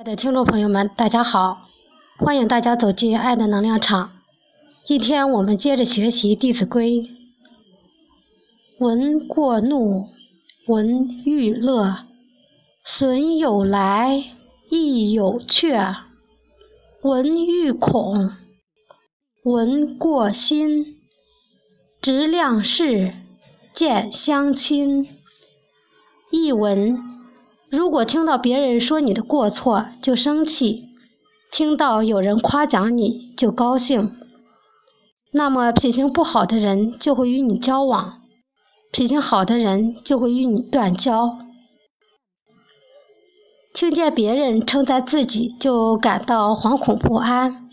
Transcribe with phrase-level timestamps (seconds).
[0.00, 1.68] 亲爱的听众朋友们，大家好！
[2.16, 4.12] 欢迎大家走进爱的能量场。
[4.82, 7.02] 今天我们接着学习《弟子规》：
[8.78, 10.06] 闻过怒，
[10.68, 12.06] 闻欲乐，
[12.82, 14.24] 损有来，
[14.70, 15.74] 亦有去；
[17.02, 18.30] 闻欲恐，
[19.44, 20.98] 闻过心，
[22.00, 23.12] 直量事，
[23.74, 25.06] 见相亲。
[26.30, 27.19] 译文。
[27.70, 30.88] 如果听到别人说你的过错就生气，
[31.52, 34.16] 听到有人夸奖你就高兴，
[35.30, 38.22] 那么品行不好的人就会与你交往，
[38.90, 41.38] 品行好的人就会与你断交。
[43.72, 47.68] 听见别人称赞自己就感到惶恐不安，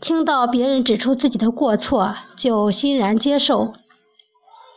[0.00, 3.72] 听到别人指出自己的过错就欣然接受。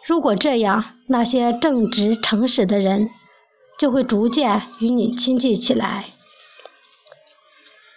[0.05, 3.09] 如果这样，那些正直诚实的人。
[3.77, 6.05] 就会逐渐与你亲近起来。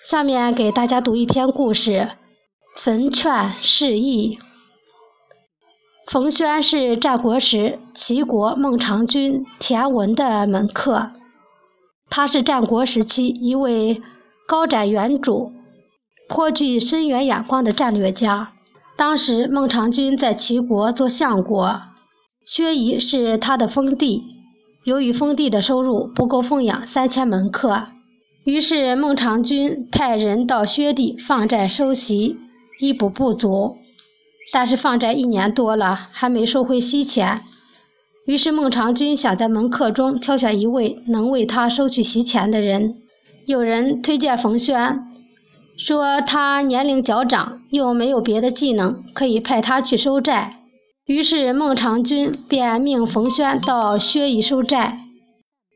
[0.03, 1.93] 下面给大家读一篇故事，
[2.75, 4.37] 《焚劝示意》。
[6.07, 11.13] 冯轩是战国时齐国孟尝君田文的门客，
[12.09, 14.03] 他是战国时期一位
[14.49, 15.53] 高瞻远瞩、
[16.29, 18.55] 颇具深远眼光的战略家。
[18.97, 21.83] 当时孟尝君在齐国做相国，
[22.45, 24.40] 薛仪是他的封地。
[24.85, 27.89] 由于封地的收入不够奉养三千门客，
[28.45, 32.39] 于是孟尝君派人到薛地放债收息，
[32.81, 33.77] 以补不足。
[34.53, 37.43] 但是放债一年多了，还没收回息钱。
[38.25, 42.97] 于是孟尝君想在门客中挑选一位能为他收取息钱的人。
[43.47, 44.99] 有人推荐冯轩，
[45.77, 50.60] 说他年龄较长，又没有别的技能，可以派他去收债。
[51.11, 55.01] 于是孟尝君便命冯轩到薛邑收债。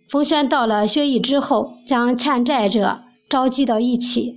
[0.08, 4.36] 冯轩到了薛邑之后，将欠债者召集到一起，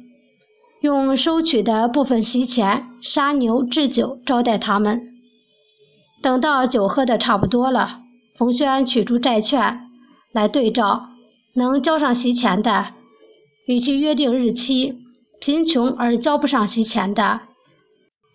[0.82, 5.04] 用收取的部分席钱杀牛置酒招待他们。
[6.20, 8.00] 等到酒喝的差不多了，
[8.36, 9.82] 冯轩取出债券
[10.32, 11.10] 来对照，
[11.54, 12.96] 能交上席钱的，
[13.68, 14.96] 与其约定日期；
[15.40, 17.42] 贫穷而交不上席钱的，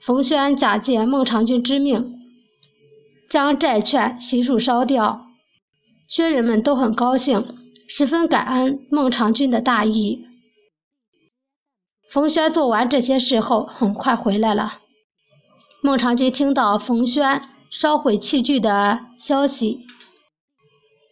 [0.00, 2.21] 冯轩假借孟尝君之命。
[3.32, 5.25] 将债券悉数烧掉，
[6.06, 7.43] 薛人们都很高兴，
[7.88, 10.26] 十分感恩孟尝君的大义。
[12.10, 14.81] 冯轩做完这些事后，很快回来了。
[15.81, 19.87] 孟尝君听到冯轩烧毁器具的消息，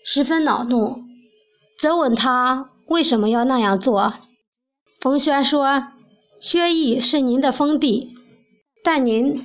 [0.05, 1.03] 十分恼怒，
[1.79, 4.13] 责问他为什么要那样做。
[5.01, 5.87] 冯轩说
[6.39, 8.15] ：“薛邑是您的封地，
[8.85, 9.43] 但您……”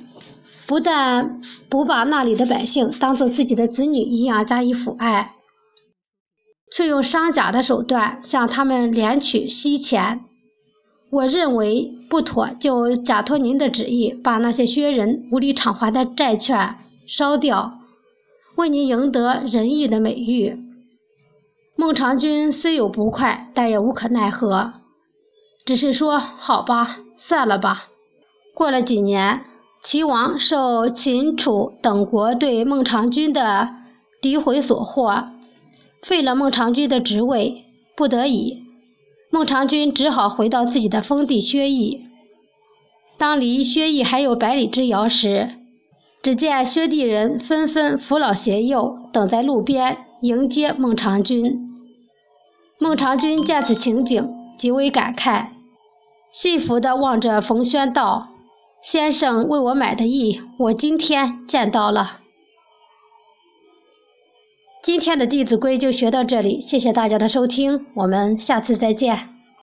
[0.66, 5.36] 不但不把那里的百姓当做自己的子女一样加以抚爱，
[6.72, 10.24] 却用商贾的手段向他们敛取息钱。
[11.08, 17.78] 我认为不妥，就假托您的旨意，把那些薛人无力偿还的债券烧掉，
[18.56, 20.58] 为您赢得仁义的美誉。
[21.76, 24.72] 孟尝君虽有不快，但也无可奈何，
[25.64, 27.86] 只是说：“好吧，算了吧。”
[28.52, 29.44] 过了几年。
[29.82, 33.70] 齐王受秦、楚等国对孟尝君的
[34.20, 35.28] 诋毁所惑，
[36.02, 37.64] 废了孟尝君的职位，
[37.96, 38.64] 不得已，
[39.30, 42.06] 孟尝君只好回到自己的封地薛邑。
[43.16, 45.50] 当离薛邑还有百里之遥时，
[46.20, 51.66] 只见薛地人纷纷扶老携幼，等在路边迎接孟尝君。
[52.78, 55.46] 孟尝君见此情景，极为感慨，
[56.30, 58.30] 幸福地望着冯轩道。
[58.82, 62.20] 先生为我买的艺，我今天见到了。
[64.82, 69.35] 今天的《弟子规》就学到这里，谢谢大家的收听，我们下次再见。